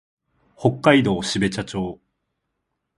[0.57, 1.99] 北海道標茶町